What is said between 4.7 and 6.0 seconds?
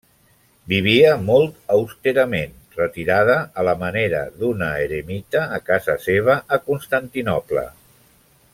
eremita, a casa